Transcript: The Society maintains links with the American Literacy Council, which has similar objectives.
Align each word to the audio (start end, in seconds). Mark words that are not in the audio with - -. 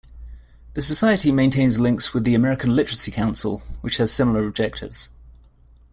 The 0.73 0.81
Society 0.81 1.31
maintains 1.31 1.79
links 1.79 2.11
with 2.11 2.23
the 2.23 2.33
American 2.33 2.75
Literacy 2.75 3.11
Council, 3.11 3.59
which 3.81 3.97
has 3.97 4.11
similar 4.11 4.47
objectives. 4.47 5.09